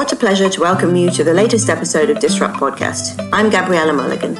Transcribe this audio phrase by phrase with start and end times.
[0.00, 3.28] What a pleasure to welcome you to the latest episode of Disrupt Podcast.
[3.34, 4.34] I'm Gabriella Mulligan.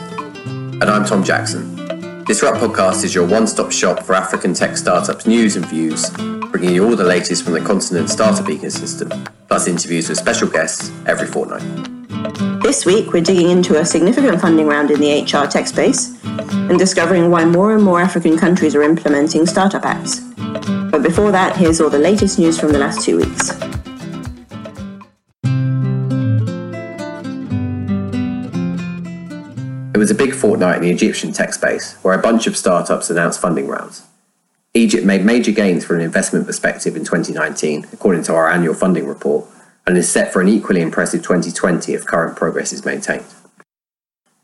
[0.80, 1.76] And I'm Tom Jackson.
[2.24, 6.08] Disrupt Podcast is your one stop shop for African tech startups news and views,
[6.50, 10.90] bringing you all the latest from the continent's startup ecosystem, plus interviews with special guests
[11.04, 11.62] every fortnight.
[12.62, 16.78] This week, we're digging into a significant funding round in the HR tech space and
[16.78, 20.20] discovering why more and more African countries are implementing startup acts.
[20.90, 23.79] But before that, here's all the latest news from the last two weeks.
[30.00, 33.38] Was a big fortnight in the Egyptian tech space, where a bunch of startups announced
[33.38, 34.02] funding rounds.
[34.72, 39.06] Egypt made major gains from an investment perspective in 2019, according to our annual funding
[39.06, 39.46] report,
[39.86, 43.26] and is set for an equally impressive 2020 if current progress is maintained.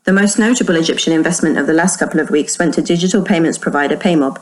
[0.03, 3.57] The most notable Egyptian investment of the last couple of weeks went to digital payments
[3.57, 4.39] provider Paymob,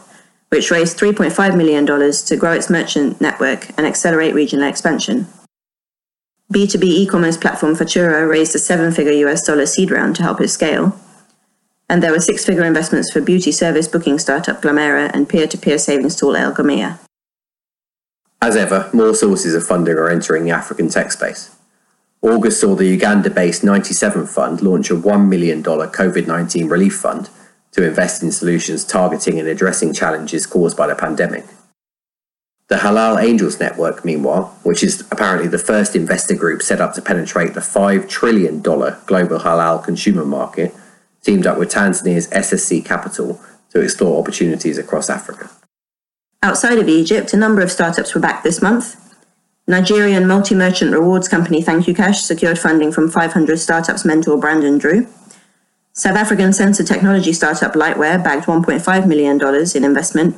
[0.50, 5.28] which raised $3.5 million to grow its merchant network and accelerate regional expansion.
[6.54, 11.00] B2B e-commerce platform Fatura raised a seven-figure US dollar seed round to help it scale.
[11.88, 16.36] And there were six-figure investments for beauty service booking startup Glamera and peer-to-peer savings tool
[16.36, 17.00] El Gamia.
[18.42, 21.56] As ever, more sources of funding are entering the African tech space.
[22.22, 27.30] August saw the Uganda-based 97 Fund launch a $1 million COVID-19 relief fund
[27.72, 31.46] to invest in solutions targeting and addressing challenges caused by the pandemic.
[32.68, 37.02] The Halal Angels Network, meanwhile, which is apparently the first investor group set up to
[37.02, 40.74] penetrate the $5 trillion global halal consumer market,
[41.26, 45.50] teamed up with Tanzania's SSC Capital to explore opportunities across Africa.
[46.44, 49.02] Outside of Egypt, a number of startups were backed this month.
[49.68, 55.08] Nigerian multi merchant rewards company ThankUCash secured funding from 500 startups mentor Brandon Drew.
[55.94, 59.42] South African sensor technology startup Lightware bagged $1.5 million
[59.76, 60.36] in investment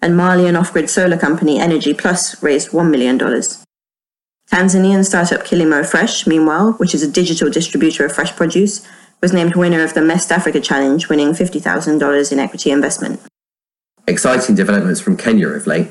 [0.00, 3.18] and Malian off-grid solar company Energy Plus raised $1 million.
[3.18, 8.86] Tanzanian startup Kilimo Fresh, meanwhile, which is a digital distributor of fresh produce,
[9.20, 13.20] was named winner of the MEST Africa Challenge, winning $50,000 in equity investment.
[14.06, 15.88] Exciting developments from Kenya of late,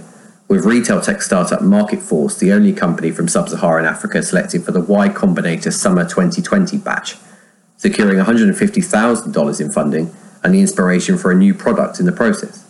[0.48, 5.10] with retail tech startup MarketForce the only company from sub-Saharan Africa selected for the Y
[5.10, 7.18] Combinator Summer 2020 batch,
[7.78, 10.14] securing $150,000 in funding
[10.44, 12.66] and the inspiration for a new product in the process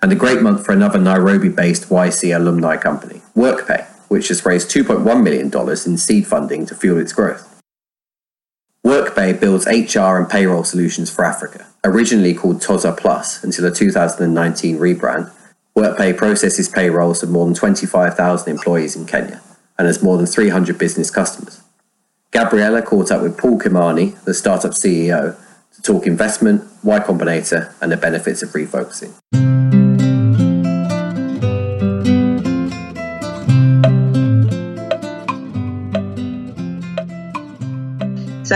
[0.00, 4.70] and a great month for another Nairobi based YC alumni company, WorkPay, which has raised
[4.70, 5.50] $2.1 million
[5.86, 7.57] in seed funding to fuel its growth.
[8.88, 14.78] WorkPay builds HR and payroll solutions for Africa, originally called Toza Plus until a 2019
[14.78, 15.30] rebrand.
[15.76, 19.42] WorkPay processes payrolls of more than 25,000 employees in Kenya
[19.76, 21.60] and has more than 300 business customers.
[22.30, 25.36] Gabriella caught up with Paul Kimani, the startup CEO,
[25.74, 29.12] to talk investment, Y Combinator, and the benefits of refocusing.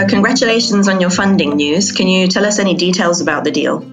[0.02, 1.92] So, congratulations on your funding news.
[1.92, 3.88] Can you tell us any details about the deal?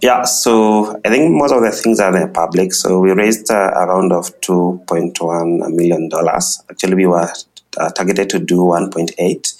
[0.00, 2.72] Yeah, so I think most of the things are in public.
[2.72, 6.62] So we raised uh, a round of two point one million dollars.
[6.70, 7.28] Actually, we were
[7.76, 9.52] uh, targeted to do one point eight,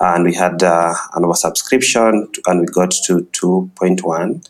[0.00, 4.40] and we had uh, an oversubscription, and we got to two point one.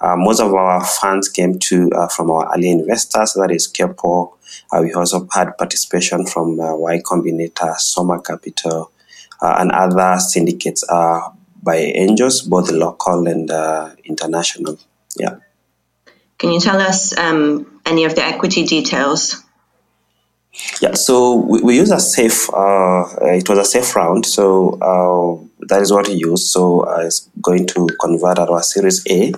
[0.00, 4.34] Uh, most of our funds came to uh, from our early investors, that is Kepple.
[4.72, 8.95] Uh, we also had participation from Y Combinator, Soma Capital, uh,
[9.42, 14.78] and other syndicates are by angels, both local and uh, international.
[15.16, 15.36] Yeah.
[16.38, 19.42] Can you tell us um, any of the equity details?
[20.80, 22.48] Yeah, so we, we use a safe.
[22.50, 26.50] Uh, it was a safe round, so uh, that is what we use.
[26.50, 29.32] So uh, it's going to convert our Series A.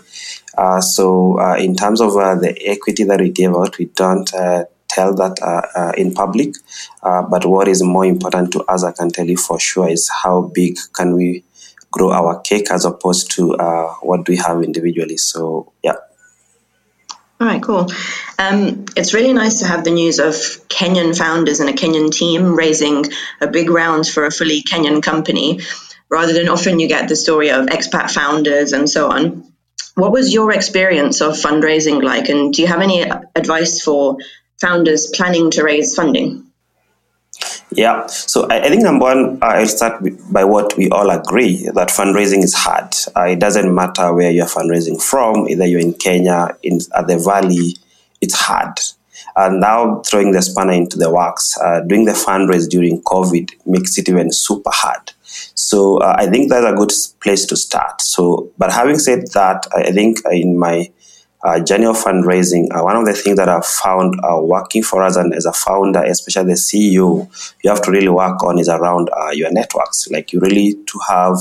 [0.56, 4.30] Uh, so uh, in terms of uh, the equity that we gave out, we don't
[4.98, 6.50] tell that uh, uh, in public.
[7.02, 10.10] Uh, but what is more important to us, I can tell you for sure, is
[10.22, 11.44] how big can we
[11.90, 13.42] grow our cake as opposed to
[14.02, 15.16] what do we have individually.
[15.16, 15.98] So yeah.
[17.40, 17.86] All right, cool.
[18.38, 20.34] Um, it's really nice to have the news of
[20.68, 23.04] Kenyan founders and a Kenyan team raising
[23.40, 25.60] a big round for a fully Kenyan company,
[26.10, 29.44] rather than often you get the story of expat founders and so on.
[29.94, 33.04] What was your experience of fundraising like, and do you have any
[33.34, 34.18] advice for
[34.60, 36.44] founders planning to raise funding?
[37.70, 40.02] Yeah, so I, I think number one, I'll start
[40.32, 42.94] by what we all agree that fundraising is hard.
[43.14, 47.18] Uh, it doesn't matter where you're fundraising from, either you're in Kenya, in at the
[47.18, 47.76] Valley,
[48.20, 48.78] it's hard.
[49.36, 53.96] And now throwing the spanner into the works, uh, doing the fundraise during COVID makes
[53.98, 55.12] it even super hard.
[55.54, 58.00] So uh, I think that's a good place to start.
[58.00, 60.90] So, but having said that, I think in my
[61.42, 65.02] uh, journey of fundraising, uh, one of the things that I've found uh, working for
[65.02, 68.68] us and as a founder, especially the CEO, you have to really work on is
[68.68, 70.08] around uh, your networks.
[70.10, 71.38] Like you really to have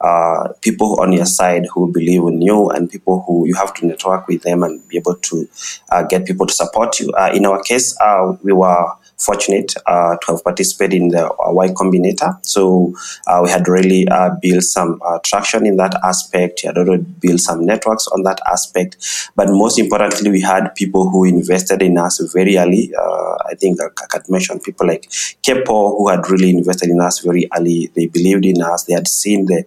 [0.00, 3.86] uh, people on your side who believe in you and people who you have to
[3.86, 5.48] network with them and be able to
[5.90, 7.12] uh, get people to support you.
[7.32, 7.96] In our case,
[8.42, 12.38] we were fortunate uh, to have participated in the uh, Y Combinator.
[12.46, 12.94] So
[13.26, 16.60] uh, we had really uh, built some uh, traction in that aspect.
[16.62, 18.96] We had already built some networks on that aspect.
[19.34, 22.92] But most importantly, we had people who invested in us very early.
[22.96, 25.08] I think I could mention people like
[25.42, 27.90] Kepple who had really invested in us very early.
[27.94, 28.84] They believed in us.
[28.84, 29.64] They had seen the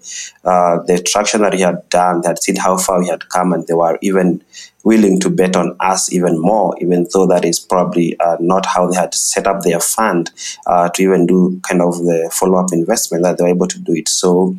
[0.88, 2.22] the traction that we had done.
[2.22, 4.44] They had seen how far we had come, and they were even
[4.84, 8.88] willing to bet on us even more, even though that is probably uh, not how
[8.88, 10.32] they had set up their fund
[10.68, 13.80] uh, to even do kind of the follow up investment that they were able to
[13.80, 14.10] do it.
[14.10, 14.56] So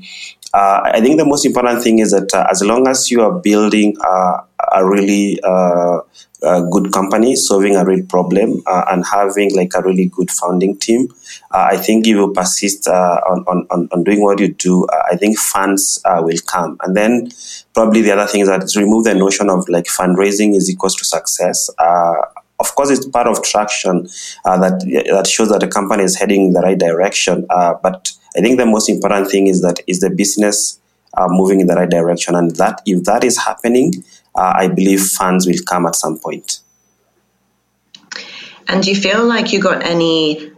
[0.54, 3.32] uh, I think the most important thing is that uh, as long as you are
[3.32, 4.42] building uh,
[4.72, 6.00] a really uh,
[6.70, 11.08] good company, solving a real problem, and having like a really good founding team,
[11.52, 16.00] I think if you persist on, on, on doing what you do, I think funds
[16.04, 16.78] will come.
[16.82, 17.28] And then
[17.74, 21.04] probably the other thing is that remove the notion of like fundraising is equals to
[21.04, 21.70] success.
[21.78, 22.14] Uh,
[22.60, 24.08] of course, it's part of traction
[24.44, 27.44] uh, that that shows that the company is heading in the right direction.
[27.50, 30.80] Uh, but I think the most important thing is that is the business
[31.14, 34.04] uh, moving in the right direction, and that if that is happening,
[34.36, 36.60] uh, I believe funds will come at some point.
[38.68, 40.51] And do you feel like you got any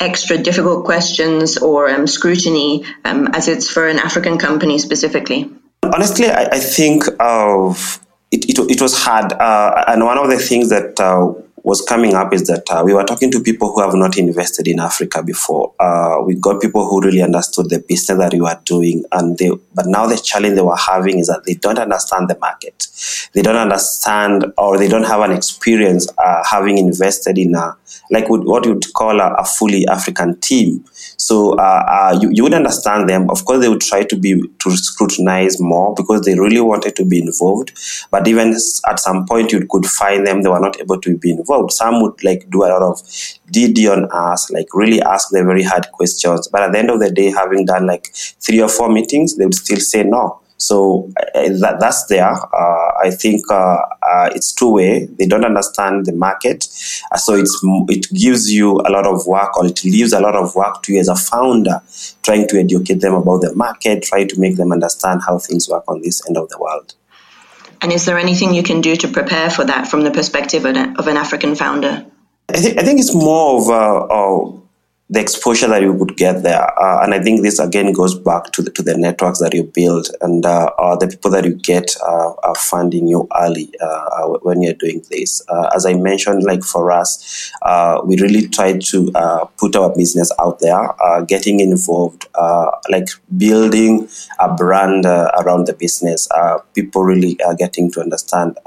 [0.00, 5.50] extra difficult questions or um, scrutiny um, as it's for an African company specifically?
[5.82, 8.00] Honestly, I, I think of
[8.30, 9.32] it, it, it, was hard.
[9.32, 11.32] Uh, and one of the things that uh,
[11.66, 14.68] was coming up is that uh, we were talking to people who have not invested
[14.68, 15.74] in Africa before.
[15.80, 19.50] Uh, we got people who really understood the business that we were doing, and they,
[19.74, 22.86] but now the challenge they were having is that they don't understand the market.
[23.32, 27.76] They don't understand, or they don't have an experience uh, having invested in a
[28.10, 30.84] like what you would call a, a fully African team.
[31.16, 33.28] So uh, uh, you, you would understand them.
[33.30, 37.04] Of course, they would try to be to scrutinize more because they really wanted to
[37.04, 37.72] be involved.
[38.12, 38.54] But even
[38.88, 41.55] at some point, you could find them; they were not able to be involved.
[41.70, 42.96] Some would like do a lot of
[43.52, 46.48] DD on us, like really ask the very hard questions.
[46.48, 49.44] But at the end of the day, having done like three or four meetings, they
[49.44, 50.40] would still say no.
[50.58, 52.30] So uh, that, that's there.
[52.30, 55.06] Uh, I think uh, uh it's two way.
[55.06, 56.66] They don't understand the market,
[57.12, 60.34] uh, so it's it gives you a lot of work, or it leaves a lot
[60.34, 61.82] of work to you as a founder,
[62.22, 65.84] trying to educate them about the market, try to make them understand how things work
[65.88, 66.94] on this end of the world.
[67.80, 70.76] And is there anything you can do to prepare for that from the perspective of
[71.06, 72.06] an, African founder?
[72.48, 74.65] I think, I think it's more of a,
[75.08, 76.68] the exposure that you would get there.
[76.80, 79.62] Uh, and I think this again goes back to the, to the networks that you
[79.62, 83.84] build and uh, uh, the people that you get uh, are funding you early uh,
[83.86, 85.42] uh, when you're doing this.
[85.48, 89.94] Uh, as I mentioned, like for us, uh, we really try to uh, put our
[89.94, 90.88] business out there,
[91.28, 92.26] getting involved,
[92.90, 94.08] like building
[94.40, 96.28] a brand around the business.
[96.74, 98.58] people really are getting to understand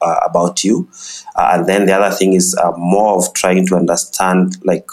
[0.00, 0.88] about you.
[1.36, 4.86] and then the other thing is more of trying to understand like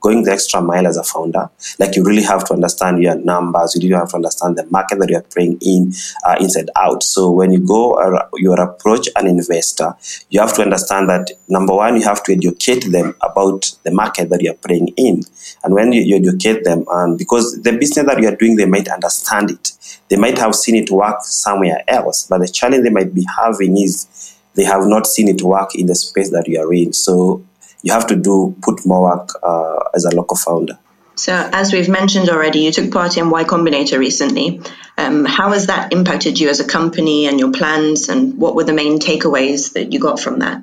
[0.00, 3.74] going the extra mile as a founder, like you really have to understand your numbers,
[3.74, 5.92] you really have to understand the market that you're playing in,
[6.24, 7.02] uh, inside out.
[7.02, 9.94] So when you go, uh, your approach an investor,
[10.30, 14.30] you have to understand that number one, you have to educate them about the market
[14.30, 15.22] that you're playing in.
[15.62, 18.88] And when you, you educate them, and because the business that you're doing, they might
[18.88, 19.72] understand it.
[20.08, 23.76] They might have seen it work somewhere else, but the challenge they might be having
[23.76, 26.92] is they have not seen it work in the space that you are in.
[26.92, 27.44] So
[27.84, 30.78] you have to do put more work uh, as a local founder.
[31.16, 34.60] So, as we've mentioned already, you took part in Y Combinator recently.
[34.98, 38.64] Um, how has that impacted you as a company and your plans, and what were
[38.64, 40.62] the main takeaways that you got from that?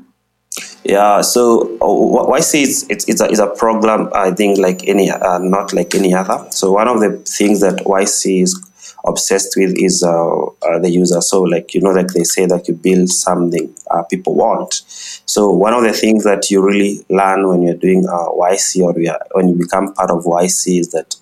[0.83, 5.11] Yeah, so uh, YC is it's, it's, a, it's a program I think like any
[5.11, 6.47] uh, not like any other.
[6.49, 8.70] So one of the things that YC is
[9.05, 11.21] obsessed with is uh, uh, the user.
[11.21, 14.81] So, like you know, like they say that you build something uh, people want.
[15.25, 18.93] So, one of the things that you really learn when you're doing YC or
[19.33, 21.15] when you become part of YC is that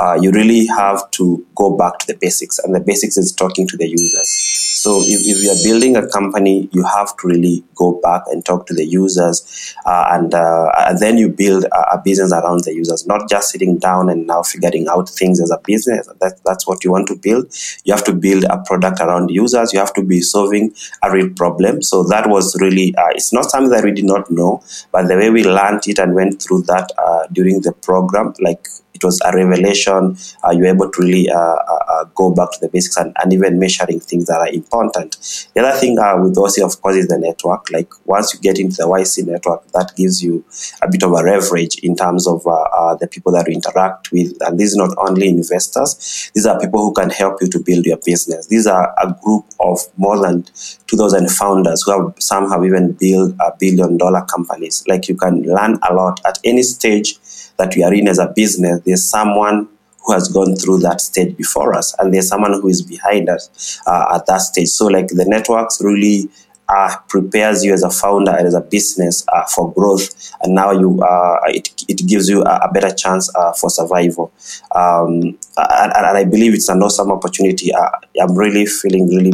[0.00, 3.66] uh, you really have to go back to the basics, and the basics is talking
[3.66, 4.56] to the users.
[4.76, 8.44] So if, if you are building a company, you have to really go back and
[8.44, 12.62] talk to the users, uh, and, uh, and then you build a, a, business around
[12.64, 16.06] the users, not just sitting down and now figuring out things as a business.
[16.20, 17.52] That, that's what you want to build.
[17.84, 19.72] You have to build a product around users.
[19.72, 21.82] You have to be solving a real problem.
[21.82, 24.62] So that was really, uh, it's not something that we did not know,
[24.92, 28.68] but the way we learned it and went through that uh, during the program, like
[28.96, 30.16] it was a revelation.
[30.42, 33.32] Uh, you're able to really uh, uh, uh, go back to the basics and, and
[33.32, 35.16] even measuring things that are important.
[35.54, 37.70] The other thing with YC, of course, is the network.
[37.70, 40.44] Like once you get into the YC network, that gives you
[40.82, 44.36] a bit of a leverage in terms of the people that you interact with.
[44.40, 47.84] And these are not only investors; these are people who can help you to build
[47.84, 48.46] your business.
[48.46, 50.44] These are a group of more than
[50.86, 54.84] 2,000 founders who have some have even built a billion dollar companies.
[54.88, 57.18] Like you can learn a lot at any stage
[57.58, 58.80] that we are in as a business.
[58.84, 59.68] There's someone
[60.04, 63.80] who has gone through that stage before us, and there's someone who is behind us
[63.86, 64.68] uh, at that stage.
[64.68, 66.28] So, like the networks really
[66.68, 70.70] uh, prepares you as a founder and as a business uh, for growth, and now
[70.70, 74.32] you uh, it, it gives you a, a better chance uh, for survival.
[74.74, 77.72] Um, and, and, I believe it's an awesome opportunity.
[77.72, 77.88] Uh,
[78.20, 79.32] I'm really feeling really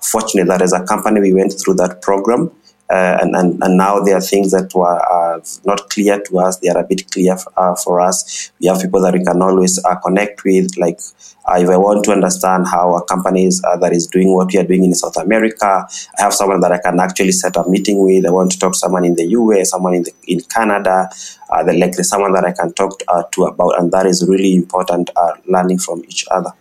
[0.00, 2.50] fortunate that as a company we went through that program.
[2.94, 6.58] Uh, and, and, and now there are things that were uh, not clear to us.
[6.58, 8.52] They are a bit clear uh, for us.
[8.60, 10.76] We have people that we can always uh, connect with.
[10.78, 11.00] Like
[11.48, 14.60] uh, if I want to understand how a company is, that is doing what we
[14.60, 18.00] are doing in South America, I have someone that I can actually set a meeting
[18.00, 18.26] with.
[18.26, 21.08] I want to talk to someone in the US, someone in the, in Canada,
[21.66, 24.54] the, like there's someone that I can talk to, to about, and that is really
[24.54, 25.10] important.
[25.46, 26.52] learning from each other.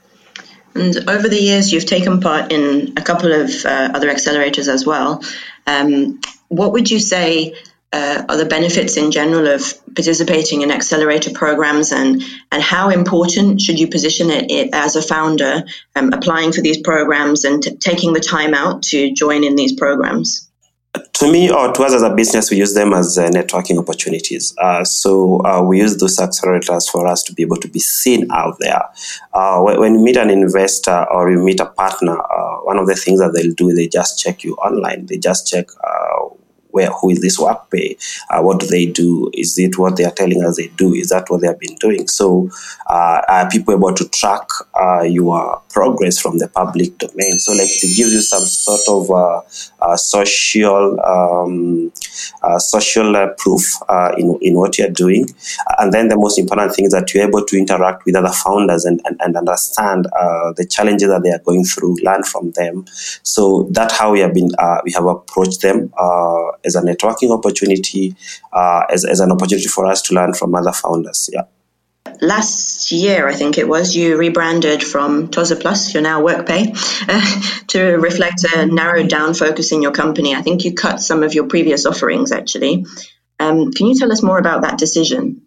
[0.76, 5.22] And over the years, you've taken part in a couple of other accelerators as well.
[5.66, 7.56] Um, what would you say
[7.92, 9.62] uh, are the benefits in general of
[9.96, 15.02] participating in accelerator programs, and and how important should you position it, it as a
[15.02, 15.64] founder,
[15.96, 19.74] um, applying for these programs and t- taking the time out to join in these
[19.74, 20.50] programs?
[21.14, 24.56] To me or to us as a business, we use them as uh, networking opportunities.
[24.58, 28.30] Uh, so uh, we use those accelerators for us to be able to be seen
[28.32, 28.82] out there.
[29.34, 32.88] Uh, when, when, you meet an investor or you meet a partner, uh, one of
[32.88, 35.06] the things that they'll do, is they just check you online.
[35.08, 36.30] They just check uh,
[36.74, 37.98] where who is this WorkPay?
[38.30, 39.30] Uh, what do they do?
[39.34, 40.94] Is it what they are telling us they do?
[40.94, 42.08] Is that what they have been doing?
[42.08, 42.50] So
[42.88, 44.48] uh, are people able to track
[44.80, 47.38] uh, your progress from the public domain?
[47.38, 49.42] So like it gives you some sort of uh,
[49.82, 51.92] uh, social um,
[52.42, 53.62] uh, social proof
[54.18, 55.28] in, in what you're doing.
[55.78, 58.86] And then the most important thing is that you're able to interact with other founders
[58.86, 62.86] and, and, and understand the challenges that they are going through, learn from them.
[63.22, 64.50] So that's how we have been
[64.84, 65.94] we have approached them
[66.66, 68.16] as a networking opportunity,
[68.52, 71.30] uh, as, as an opportunity for us to learn from other founders.
[71.32, 71.44] Yeah.
[72.22, 76.74] Last year, I think it was, you rebranded from Toza Plus, you're now WorkPay,
[77.10, 80.36] uh, to reflect a narrowed down focus in your company.
[80.36, 82.86] I think you cut some of your previous offerings actually.
[83.40, 85.42] Um, can you tell us more about that decision?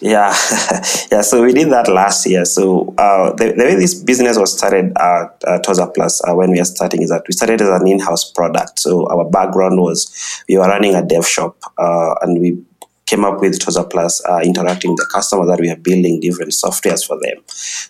[0.00, 0.34] Yeah,
[1.12, 1.20] yeah.
[1.22, 2.44] So we did that last year.
[2.44, 6.50] So uh, the, the way this business was started at uh, Toza Plus uh, when
[6.50, 8.78] we are starting is that we started as an in-house product.
[8.78, 12.62] So our background was we were running a dev shop, uh, and we
[13.06, 16.52] came up with Toza Plus, uh, interacting with the customer that we are building different
[16.52, 17.42] softwares for them.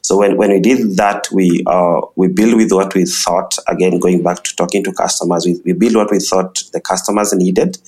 [0.02, 3.56] So when, when we did that, we uh, we build with what we thought.
[3.68, 7.32] Again, going back to talking to customers, we, we build what we thought the customers
[7.34, 7.78] needed.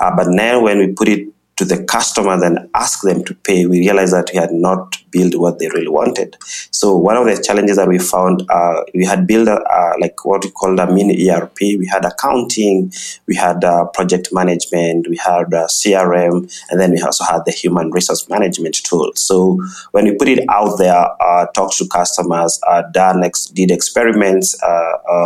[0.00, 1.28] Uh, but now when we put it
[1.62, 5.36] to the customer and ask them to pay, we realized that we had not built
[5.36, 6.36] what they really wanted.
[6.70, 10.44] So one of the challenges that we found, uh, we had built a, like what
[10.44, 11.58] we called a mini ERP.
[11.60, 12.92] We had accounting,
[13.26, 17.52] we had uh, project management, we had uh, CRM, and then we also had the
[17.52, 19.12] human resource management tool.
[19.14, 19.60] So
[19.92, 22.82] when we put it out there, uh, talked to customers, uh,
[23.22, 24.56] ex- did experiments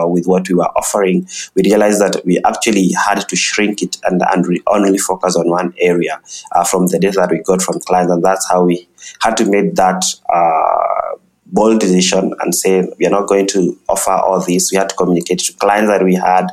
[0.09, 4.23] with what we were offering, we realized that we actually had to shrink it and,
[4.33, 6.21] and only focus on one area
[6.65, 8.89] from the data that we got from clients, and that's how we
[9.21, 10.03] had to make that
[10.33, 11.17] uh,
[11.47, 14.73] bold decision and say we are not going to offer all this.
[14.73, 16.49] We had to communicate to clients that we had,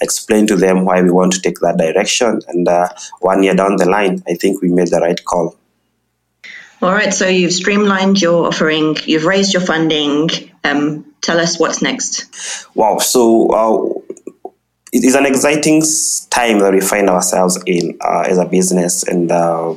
[0.00, 2.40] explain to them why we want to take that direction.
[2.48, 2.88] And uh,
[3.20, 5.56] one year down the line, I think we made the right call.
[6.82, 10.28] All right, so you've streamlined your offering, you've raised your funding.
[10.62, 12.26] Um, tell us what's next.
[12.74, 14.05] Wow, so uh,
[14.92, 15.82] it is an exciting
[16.30, 19.74] time that we find ourselves in uh, as a business, and uh,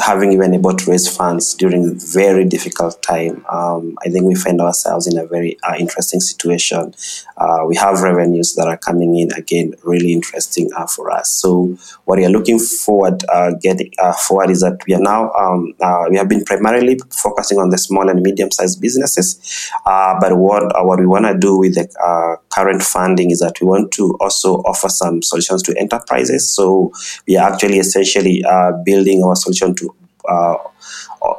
[0.00, 4.60] having even able to raise funds during very difficult time, um, I think we find
[4.60, 6.94] ourselves in a very uh, interesting situation.
[7.36, 11.32] Uh, we have revenues that are coming in again, really interesting uh, for us.
[11.32, 15.30] So what we are looking forward uh, getting uh, forward is that we are now
[15.32, 20.36] um, uh, we have been primarily focusing on the small and medium sized businesses, but
[20.36, 24.16] what what we want to do with the current funding is that we want to
[24.20, 26.50] also offer some solutions to enterprises.
[26.50, 26.92] So
[27.26, 28.42] we are actually essentially
[28.84, 29.89] building our solution to
[30.30, 30.56] uh,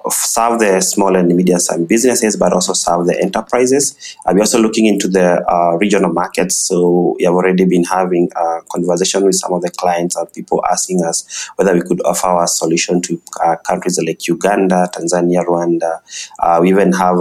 [0.10, 4.18] serve the small and medium-sized businesses, but also serve the enterprises.
[4.26, 6.56] Uh, we're also looking into the uh, regional markets.
[6.56, 10.64] So we have already been having a conversation with some of the clients and people
[10.72, 16.02] asking us whether we could offer our solution to uh, countries like Uganda, Tanzania, Rwanda.
[16.40, 17.18] Uh, we even have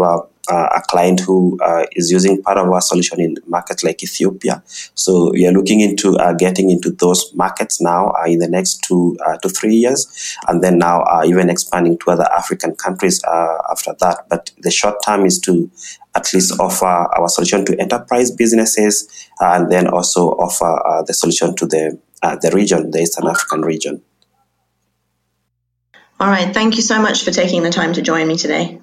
[0.51, 4.03] a uh, a client who uh, is using part of our solution in markets like
[4.03, 4.63] Ethiopia.
[4.95, 8.83] So we are looking into uh, getting into those markets now uh, in the next
[8.87, 13.23] two uh, to three years, and then now even expanding to other African countries
[13.71, 14.27] after that.
[14.29, 15.71] But the short term is to
[16.15, 21.67] at least offer our solution to enterprise businesses, and then also offer the solution to
[21.67, 21.99] the
[22.43, 24.03] the region, the Eastern African region.
[26.21, 26.53] All right.
[26.53, 28.81] Thank you so much for taking the time to join me today.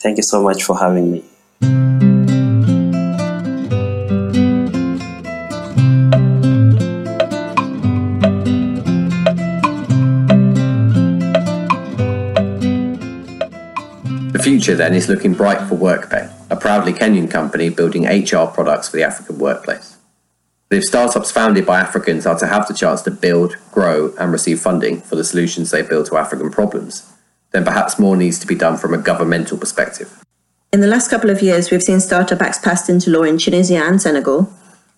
[0.00, 1.24] Thank you so much for having me.
[14.30, 18.88] The future then is looking bright for WorkPay, a proudly Kenyan company building HR products
[18.88, 19.96] for the African workplace.
[20.70, 24.60] If startups founded by Africans are to have the chance to build, grow, and receive
[24.60, 27.10] funding for the solutions they build to African problems,
[27.52, 30.22] then perhaps more needs to be done from a governmental perspective.
[30.72, 33.82] In the last couple of years, we've seen Startup Acts passed into law in Tunisia
[33.82, 34.52] and Senegal,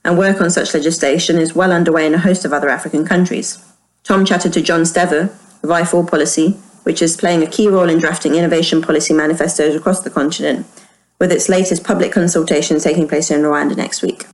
[0.04, 3.64] and work on such legislation is well underway in a host of other African countries.
[4.02, 5.24] Tom chatted to John Stever
[5.62, 6.52] of i4 Policy,
[6.84, 10.66] which is playing a key role in drafting innovation policy manifestos across the continent,
[11.18, 14.24] with its latest public consultation taking place in Rwanda next week.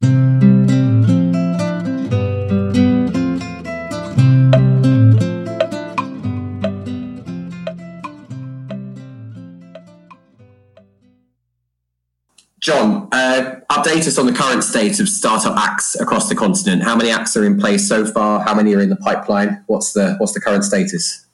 [12.66, 16.82] John, uh, update us on the current state of startup acts across the continent.
[16.82, 18.40] How many acts are in place so far?
[18.40, 19.62] How many are in the pipeline?
[19.68, 21.24] What's the what's the current status?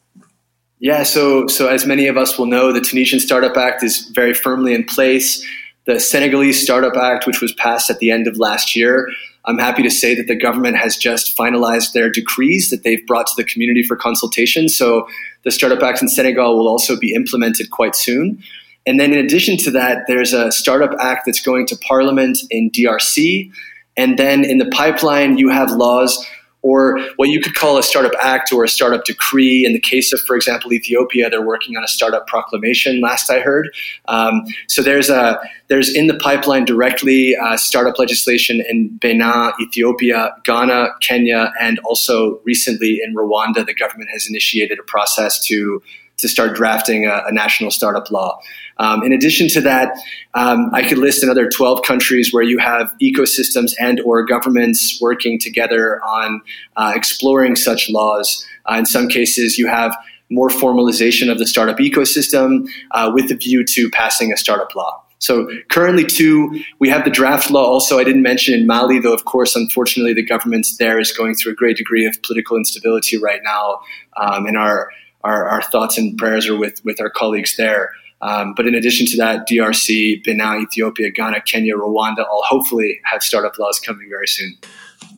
[0.79, 4.35] Yeah, so so as many of us will know, the Tunisian Startup Act is very
[4.35, 5.43] firmly in place.
[5.87, 9.09] The Senegalese Startup Act, which was passed at the end of last year,
[9.47, 13.27] I'm happy to say that the government has just finalized their decrees that they've brought
[13.29, 14.69] to the community for consultation.
[14.69, 15.09] So
[15.45, 18.43] the Startup Act in Senegal will also be implemented quite soon.
[18.87, 22.71] And then in addition to that, there's a startup act that's going to parliament in
[22.71, 23.51] DRC.
[23.97, 26.27] And then in the pipeline, you have laws
[26.63, 29.67] or what you could call a startup act or a startup decree.
[29.67, 33.01] In the case of, for example, Ethiopia, they're working on a startup proclamation.
[33.01, 33.69] Last I heard,
[34.07, 40.35] um, so there's a there's in the pipeline directly uh, startup legislation in Benin, Ethiopia,
[40.45, 45.83] Ghana, Kenya, and also recently in Rwanda, the government has initiated a process to
[46.23, 48.41] to start drafting a, a national startup law.
[48.79, 49.99] Um, in addition to that,
[50.35, 55.39] um, I could list another 12 countries where you have ecosystems and or governments working
[55.39, 56.41] together on
[56.77, 58.47] uh, exploring such laws.
[58.71, 59.97] Uh, in some cases, you have
[60.31, 65.03] more formalization of the startup ecosystem uh, with a view to passing a startup law.
[65.23, 67.65] So currently, two, we have the draft law.
[67.65, 69.15] Also, I didn't mention in Mali, though.
[69.15, 73.19] Of course, unfortunately, the government there is going through a great degree of political instability
[73.19, 73.83] right now,
[74.17, 74.91] um, and our,
[75.25, 77.93] our, our thoughts and prayers are with with our colleagues there.
[78.21, 83.23] Um, but in addition to that, DRC, Benin, Ethiopia, Ghana, Kenya, Rwanda all hopefully have
[83.23, 84.57] startup laws coming very soon.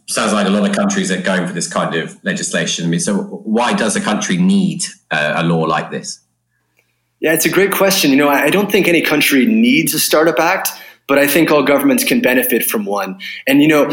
[0.06, 2.84] Sounds like a lot of countries are going for this kind of legislation.
[2.86, 6.20] I mean, so why does a country need uh, a law like this?
[7.20, 8.10] Yeah, it's a great question.
[8.10, 10.70] You know, I don't think any country needs a startup act,
[11.06, 13.18] but I think all governments can benefit from one.
[13.46, 13.90] And you know,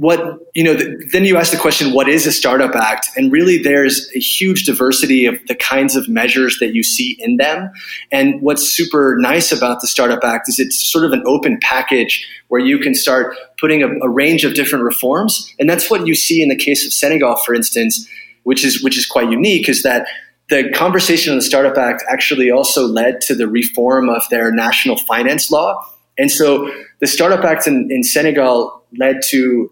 [0.00, 3.08] what you know the, then you ask the question what is a startup act?
[3.16, 7.36] And really there's a huge diversity of the kinds of measures that you see in
[7.36, 7.70] them.
[8.10, 12.26] And what's super nice about the startup act is it's sort of an open package
[12.48, 15.54] where you can start putting a, a range of different reforms.
[15.58, 18.08] And that's what you see in the case of senegal for instance
[18.44, 20.06] which is which is quite unique is that
[20.48, 24.96] the conversation on the startup act actually also led to the reform of their national
[24.96, 25.86] finance law.
[26.18, 29.70] And so the startup act in, in senegal led to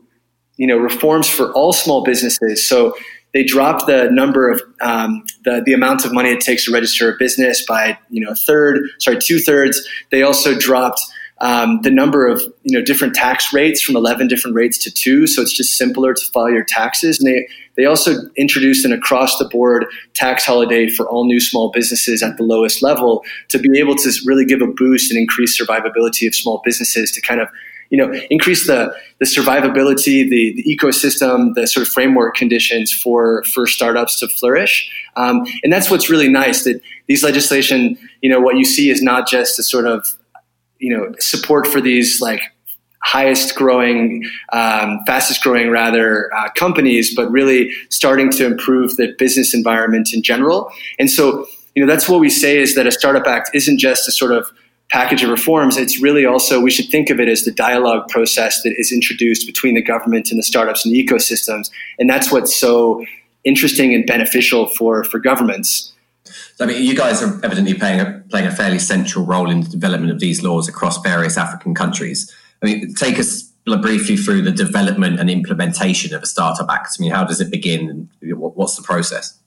[0.58, 2.68] you know reforms for all small businesses.
[2.68, 2.94] So
[3.32, 7.10] they dropped the number of um, the the amount of money it takes to register
[7.10, 9.88] a business by you know a third, sorry, two thirds.
[10.10, 11.00] They also dropped
[11.40, 15.26] um, the number of you know different tax rates from 11 different rates to two
[15.26, 19.38] so it's just simpler to file your taxes and they they also introduced an across
[19.38, 23.78] the board tax holiday for all new small businesses at the lowest level to be
[23.78, 27.48] able to really give a boost and increase survivability of small businesses to kind of
[27.90, 33.42] you know, increase the, the survivability, the, the ecosystem, the sort of framework conditions for,
[33.44, 34.90] for startups to flourish.
[35.16, 39.02] Um, and that's what's really nice that these legislation, you know, what you see is
[39.02, 40.06] not just a sort of,
[40.78, 42.42] you know, support for these like
[43.02, 49.54] highest growing, um, fastest growing rather uh, companies, but really starting to improve the business
[49.54, 50.70] environment in general.
[50.98, 54.08] And so, you know, that's what we say is that a startup act isn't just
[54.08, 54.50] a sort of
[54.90, 58.62] package of reforms, it's really also, we should think of it as the dialogue process
[58.62, 61.70] that is introduced between the government and the startups and the ecosystems.
[61.98, 63.04] And that's what's so
[63.44, 65.92] interesting and beneficial for, for governments.
[66.60, 69.68] I mean, you guys are evidently playing a, playing a fairly central role in the
[69.68, 72.34] development of these laws across various African countries.
[72.62, 73.42] I mean, take us
[73.82, 76.96] briefly through the development and implementation of a startup act.
[76.98, 78.08] I mean, how does it begin?
[78.22, 79.38] What's the process?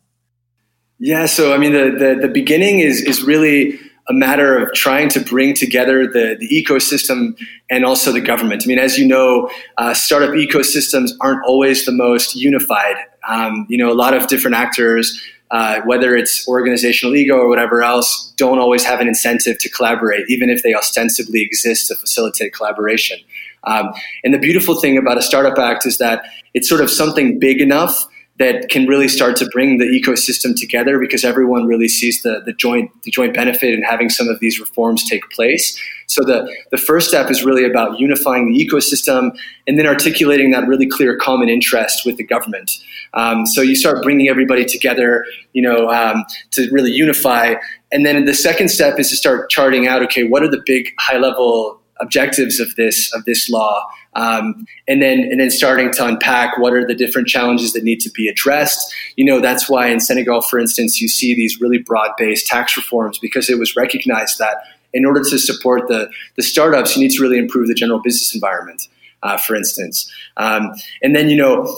[1.00, 5.10] Yeah, so I mean, the, the, the beginning is is really a matter of trying
[5.10, 7.38] to bring together the, the ecosystem
[7.70, 8.64] and also the government.
[8.66, 12.96] I mean, as you know, uh, startup ecosystems aren't always the most unified.
[13.28, 17.84] Um, you know, a lot of different actors, uh, whether it's organizational ego or whatever
[17.84, 22.54] else, don't always have an incentive to collaborate, even if they ostensibly exist to facilitate
[22.54, 23.20] collaboration.
[23.64, 27.38] Um, and the beautiful thing about a startup act is that it's sort of something
[27.38, 28.08] big enough
[28.42, 32.54] that can really start to bring the ecosystem together because everyone really sees the, the
[32.54, 35.80] joint the joint benefit in having some of these reforms take place.
[36.08, 40.68] So the, the first step is really about unifying the ecosystem and then articulating that
[40.68, 42.72] really clear common interest with the government.
[43.14, 45.24] Um, so you start bringing everybody together,
[45.54, 47.56] you know, um, to really unify.
[47.92, 50.90] And then the second step is to start charting out, okay, what are the big
[51.00, 56.06] high level objectives of this of this law, um, and then and then starting to
[56.06, 58.94] unpack what are the different challenges that need to be addressed.
[59.16, 62.76] You know, that's why in Senegal, for instance, you see these really broad based tax
[62.76, 64.58] reforms because it was recognized that
[64.94, 68.34] in order to support the the startups, you need to really improve the general business
[68.34, 68.88] environment.
[69.24, 71.78] Uh, for instance, um, and then you know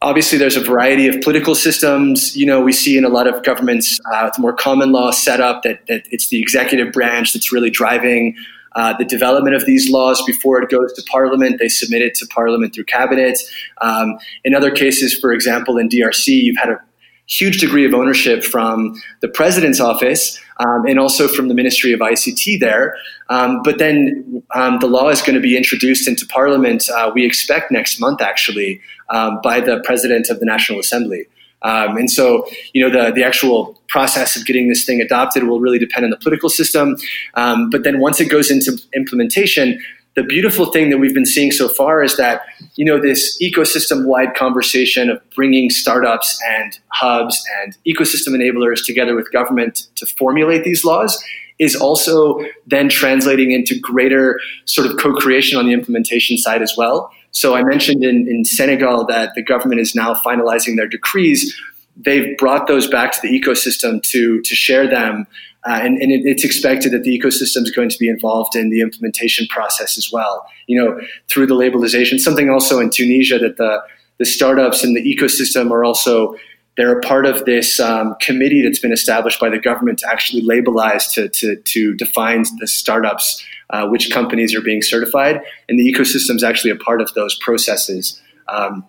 [0.00, 3.42] obviously there's a variety of political systems you know we see in a lot of
[3.42, 8.34] governments uh, more common law setup that, that it's the executive branch that's really driving
[8.74, 11.58] uh, the development of these laws before it goes to Parliament.
[11.58, 13.38] They submit it to Parliament through cabinet.
[13.80, 16.80] Um, in other cases, for example, in DRC, you've had a
[17.26, 22.00] huge degree of ownership from the president's office um, and also from the Ministry of
[22.00, 22.96] ICT there.
[23.28, 27.24] Um, but then um, the law is going to be introduced into Parliament, uh, we
[27.24, 31.26] expect next month actually, um, by the president of the National Assembly.
[31.62, 35.60] Um, and so, you know, the, the actual process of getting this thing adopted will
[35.60, 36.96] really depend on the political system.
[37.34, 39.80] Um, but then once it goes into implementation,
[40.14, 42.42] the beautiful thing that we've been seeing so far is that,
[42.74, 49.14] you know, this ecosystem wide conversation of bringing startups and hubs and ecosystem enablers together
[49.14, 51.22] with government to formulate these laws
[51.58, 56.74] is also then translating into greater sort of co creation on the implementation side as
[56.76, 57.12] well.
[57.30, 61.58] So I mentioned in, in Senegal that the government is now finalizing their decrees.
[61.96, 65.26] They've brought those back to the ecosystem to, to share them.
[65.66, 68.70] Uh, and, and it, it's expected that the ecosystem is going to be involved in
[68.70, 70.46] the implementation process as well.
[70.66, 73.82] You know, through the labelization, something also in Tunisia that the,
[74.18, 76.36] the startups and the ecosystem are also
[76.76, 80.42] they're a part of this um, committee that's been established by the government to actually
[80.42, 85.92] labelize to, to, to define the startups uh, which companies are being certified, and the
[85.92, 88.20] ecosystem is actually a part of those processes.
[88.48, 88.86] Um,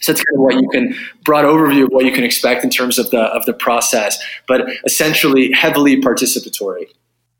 [0.00, 2.70] so that's kind of what you can broad overview of what you can expect in
[2.70, 6.86] terms of the of the process, but essentially heavily participatory.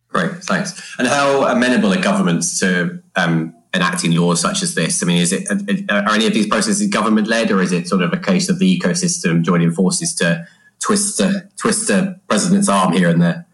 [0.09, 0.95] Great, thanks.
[0.99, 5.03] And how amenable are governments to um, enacting laws such as this?
[5.03, 5.49] I mean, is it
[5.91, 8.59] are any of these processes government led, or is it sort of a case of
[8.59, 10.47] the ecosystem joining forces to
[10.81, 13.47] twist a, twist a president's arm here and there?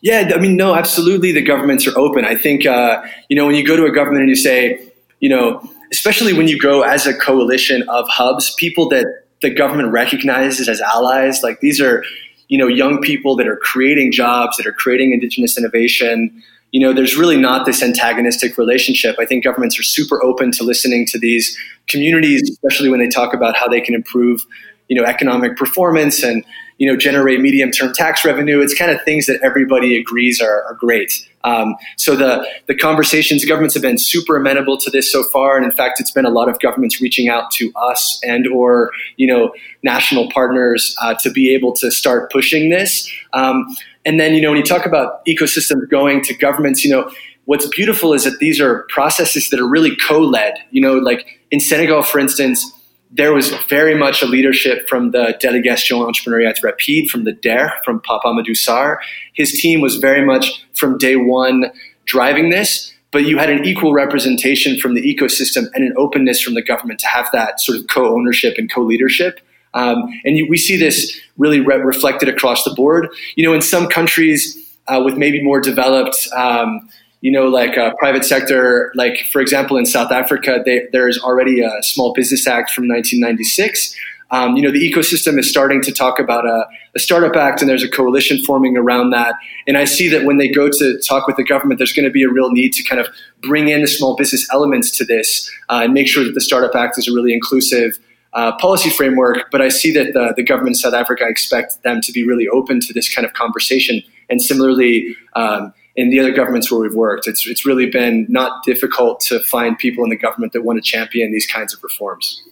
[0.00, 1.32] Yeah, I mean, no, absolutely.
[1.32, 2.24] The governments are open.
[2.24, 4.80] I think uh, you know when you go to a government and you say,
[5.20, 9.06] you know, especially when you go as a coalition of hubs, people that
[9.42, 12.02] the government recognizes as allies, like these are,
[12.48, 16.42] you know, young people that are creating jobs, that are creating indigenous innovation.
[16.70, 19.16] You know, there's really not this antagonistic relationship.
[19.20, 21.56] I think governments are super open to listening to these
[21.88, 24.42] communities, especially when they talk about how they can improve,
[24.88, 26.44] you know, economic performance and
[26.78, 28.60] you know, generate medium term tax revenue.
[28.60, 31.28] It's kind of things that everybody agrees are, are great.
[31.44, 35.64] Um, so the the conversations, governments have been super amenable to this so far, and
[35.64, 39.26] in fact, it's been a lot of governments reaching out to us and or you
[39.26, 43.10] know national partners uh, to be able to start pushing this.
[43.32, 43.66] Um,
[44.04, 47.10] and then you know when you talk about ecosystems going to governments, you know
[47.44, 50.54] what's beautiful is that these are processes that are really co-led.
[50.70, 52.64] You know, like in Senegal, for instance
[53.12, 58.00] there was very much a leadership from the Delegation Entrepreneuriat Rapide, from the DER, from
[58.00, 58.96] Papa Amadou Sarr.
[59.34, 61.66] His team was very much from day one
[62.06, 66.54] driving this, but you had an equal representation from the ecosystem and an openness from
[66.54, 69.40] the government to have that sort of co ownership and co leadership.
[69.74, 73.08] Um, and you, we see this really re- reflected across the board.
[73.36, 76.88] You know, in some countries uh, with maybe more developed um,
[77.22, 81.62] you know, like uh, private sector, like for example, in South Africa, they, there's already
[81.62, 83.96] a Small Business Act from 1996.
[84.32, 87.68] Um, you know, the ecosystem is starting to talk about a, a, startup act, and
[87.68, 89.34] there's a coalition forming around that.
[89.68, 92.10] And I see that when they go to talk with the government, there's going to
[92.10, 93.08] be a real need to kind of
[93.42, 96.74] bring in the small business elements to this uh, and make sure that the startup
[96.74, 97.98] act is a really inclusive
[98.32, 101.82] uh, policy framework, but I see that the, the government of South Africa, I expect
[101.82, 104.02] them to be really open to this kind of conversation.
[104.30, 108.64] And similarly, um, in the other governments where we've worked, it's, it's really been not
[108.64, 112.42] difficult to find people in the government that want to champion these kinds of reforms.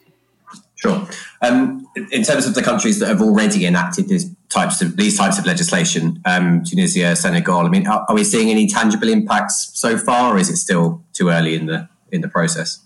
[0.77, 1.07] Sure.
[1.43, 5.39] Um, in terms of the countries that have already enacted these types of these types
[5.39, 7.67] of legislation, um, Tunisia, Senegal.
[7.67, 11.03] I mean, are, are, we seeing any tangible impacts so far, or is it still
[11.13, 12.83] too early in the in the process?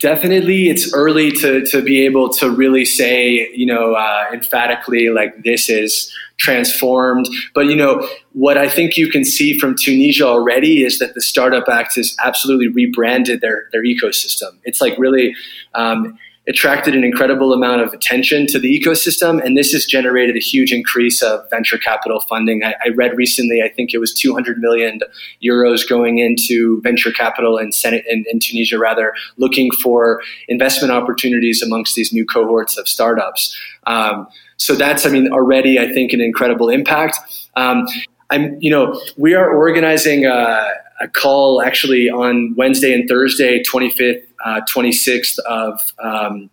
[0.00, 5.42] Definitely, it's early to to be able to really say, you know, uh, emphatically like
[5.42, 7.26] this is transformed.
[7.54, 11.22] But you know, what I think you can see from Tunisia already is that the
[11.22, 14.58] Startup Act has absolutely rebranded their their ecosystem.
[14.64, 15.34] It's like really.
[15.74, 20.40] Um, attracted an incredible amount of attention to the ecosystem, and this has generated a
[20.40, 22.62] huge increase of venture capital funding.
[22.62, 25.00] I, I read recently, I think it was 200 million
[25.42, 31.62] euros going into venture capital in, Senate, in, in Tunisia, rather, looking for investment opportunities
[31.62, 33.56] amongst these new cohorts of startups.
[33.86, 37.18] Um, so that's, I mean, already I think an incredible impact.
[37.56, 37.86] Um,
[38.30, 44.22] I'm, you know, we are organizing a, a, call actually on Wednesday and Thursday, 25th,
[44.44, 46.50] uh, 26th of um,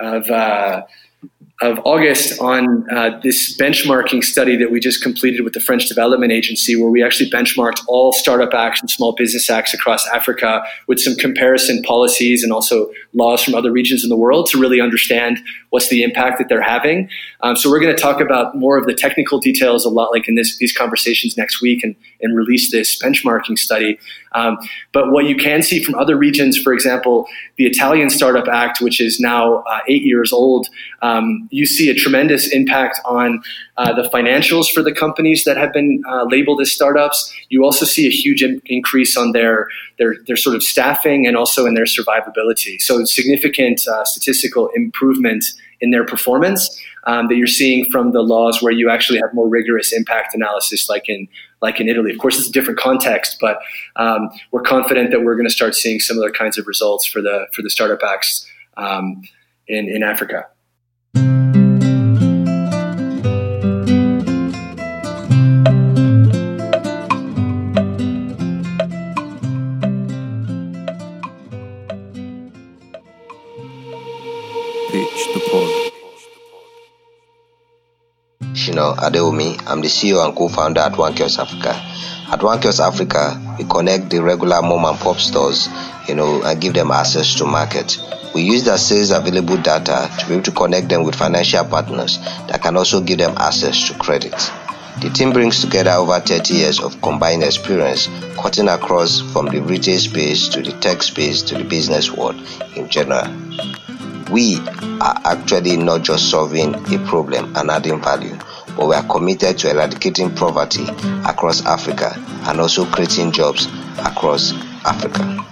[0.00, 0.82] of uh,
[1.60, 6.30] of August on uh, this benchmarking study that we just completed with the French Development
[6.30, 11.00] Agency, where we actually benchmarked all startup acts and small business acts across Africa with
[11.00, 15.40] some comparison policies and also laws from other regions in the world to really understand
[15.70, 17.08] what's the impact that they're having.
[17.40, 20.28] Um, so we're going to talk about more of the technical details a lot like
[20.28, 23.98] in this, these conversations next week and, and release this benchmarking study.
[24.32, 24.58] Um,
[24.92, 29.00] but what you can see from other regions, for example, the Italian Startup Act, which
[29.00, 30.68] is now uh, eight years old,
[31.02, 33.42] um, you see a tremendous impact on
[33.76, 37.32] uh, the financials for the companies that have been uh, labeled as startups.
[37.48, 41.36] You also see a huge in- increase on their, their, their sort of staffing and
[41.36, 42.80] also in their survivability.
[42.80, 45.44] So significant uh, statistical improvement
[45.80, 49.48] in their performance um, that you're seeing from the laws where you actually have more
[49.48, 51.28] rigorous impact analysis, like in
[51.60, 52.12] like in Italy.
[52.12, 53.58] Of course, it's a different context, but
[53.96, 57.46] um, we're confident that we're going to start seeing similar kinds of results for the
[57.52, 59.22] for the startup acts um,
[59.66, 60.46] in in Africa.
[78.88, 79.62] Shino Adeomi.
[79.66, 81.74] I'm the CEO and co-founder at One Kiosk Africa.
[82.30, 85.68] At One Kiosk Africa, we connect the regular mom and pop stores,
[86.06, 87.98] you know, and give them access to market.
[88.34, 92.18] We use the sales available data to be able to connect them with financial partners
[92.48, 94.32] that can also give them access to credit.
[95.00, 99.98] The team brings together over 30 years of combined experience, cutting across from the retail
[99.98, 102.36] space to the tech space to the business world
[102.74, 103.26] in general.
[104.30, 104.58] We
[105.00, 108.36] are actually not just solving a problem and adding value,
[108.78, 110.86] but we are committed to eradicating poverty
[111.26, 112.14] across Africa
[112.46, 113.66] and also creating jobs
[113.98, 114.52] across
[114.86, 115.44] Africa.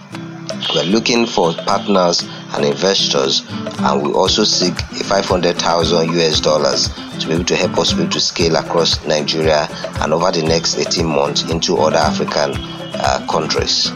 [0.73, 2.23] We're looking for partners
[2.55, 3.43] and investors,
[3.81, 8.03] and we also seek a 500,000 US dollars to be able to help us be
[8.03, 9.67] able to scale across Nigeria
[10.01, 12.53] and over the next 18 months into other African
[12.95, 13.91] uh, countries.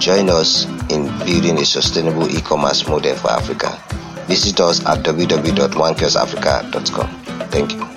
[0.00, 3.80] Join us in building a sustainable e-commerce model for Africa.
[4.26, 7.08] Visit us at www.onekioskafrica.com.
[7.50, 7.91] Thank you.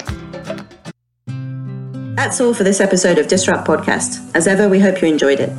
[2.16, 4.26] That's all for this episode of Disrupt Podcast.
[4.34, 5.50] As ever, we hope you enjoyed it.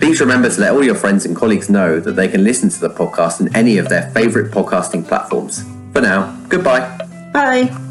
[0.00, 2.80] Please remember to let all your friends and colleagues know that they can listen to
[2.80, 5.62] the podcast on any of their favourite podcasting platforms.
[5.92, 6.98] For now, goodbye.
[7.32, 7.89] Bye.